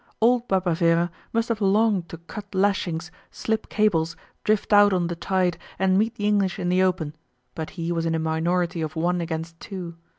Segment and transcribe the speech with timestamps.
[0.19, 5.59] Old Barbavera must have longed to cut lashings, slip cables, drift out on the tide,
[5.77, 7.13] and meet the English in the open,
[7.53, 9.93] but he was in a minority of one against two.